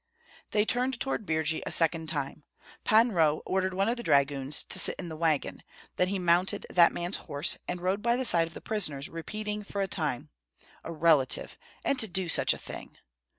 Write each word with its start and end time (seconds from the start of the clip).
They 0.49 0.65
turned 0.65 0.99
toward 0.99 1.27
Birji 1.27 1.61
a 1.63 1.71
second 1.71 2.09
time. 2.09 2.43
Pan 2.83 3.11
Roh 3.11 3.43
ordered 3.45 3.75
one 3.75 3.87
of 3.87 3.97
the 3.97 4.01
dragoons 4.01 4.63
to 4.63 4.79
sit 4.79 4.95
in 4.97 5.09
the 5.09 5.15
wagon; 5.15 5.61
then 5.97 6.07
he 6.07 6.17
mounted 6.17 6.65
that 6.71 6.91
man's 6.91 7.17
horse, 7.17 7.59
and 7.67 7.79
rode 7.79 8.01
by 8.01 8.15
the 8.15 8.25
side 8.25 8.47
of 8.47 8.55
the 8.55 8.61
prisoners, 8.61 9.09
repeating 9.09 9.61
for 9.63 9.79
a 9.79 9.87
time, 9.87 10.31
"A 10.83 10.91
relative, 10.91 11.55
and 11.85 11.99
to 11.99 12.07
do 12.07 12.27
such 12.29 12.51
a 12.51 12.57
thing!" 12.57 12.97